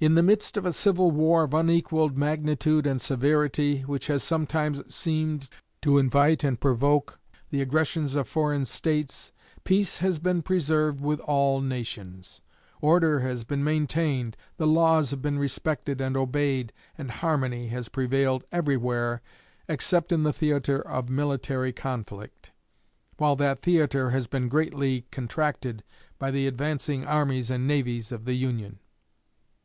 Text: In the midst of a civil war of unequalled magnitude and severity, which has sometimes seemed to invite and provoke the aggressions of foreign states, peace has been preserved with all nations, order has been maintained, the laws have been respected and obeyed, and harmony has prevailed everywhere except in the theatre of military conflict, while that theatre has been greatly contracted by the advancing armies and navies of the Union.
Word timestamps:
In 0.00 0.16
the 0.16 0.22
midst 0.24 0.56
of 0.56 0.66
a 0.66 0.72
civil 0.72 1.12
war 1.12 1.44
of 1.44 1.54
unequalled 1.54 2.18
magnitude 2.18 2.88
and 2.88 3.00
severity, 3.00 3.82
which 3.82 4.08
has 4.08 4.24
sometimes 4.24 4.82
seemed 4.92 5.48
to 5.80 5.96
invite 5.96 6.42
and 6.42 6.58
provoke 6.58 7.20
the 7.50 7.62
aggressions 7.62 8.16
of 8.16 8.26
foreign 8.26 8.64
states, 8.64 9.30
peace 9.62 9.98
has 9.98 10.18
been 10.18 10.42
preserved 10.42 11.00
with 11.00 11.20
all 11.20 11.60
nations, 11.60 12.40
order 12.80 13.20
has 13.20 13.44
been 13.44 13.62
maintained, 13.62 14.36
the 14.56 14.66
laws 14.66 15.12
have 15.12 15.22
been 15.22 15.38
respected 15.38 16.00
and 16.00 16.16
obeyed, 16.16 16.72
and 16.98 17.12
harmony 17.22 17.68
has 17.68 17.88
prevailed 17.88 18.42
everywhere 18.50 19.22
except 19.68 20.10
in 20.10 20.24
the 20.24 20.32
theatre 20.32 20.80
of 20.84 21.08
military 21.08 21.72
conflict, 21.72 22.50
while 23.18 23.36
that 23.36 23.62
theatre 23.62 24.10
has 24.10 24.26
been 24.26 24.48
greatly 24.48 25.02
contracted 25.12 25.84
by 26.18 26.28
the 26.32 26.48
advancing 26.48 27.04
armies 27.04 27.52
and 27.52 27.68
navies 27.68 28.10
of 28.10 28.24
the 28.24 28.34
Union. 28.34 28.80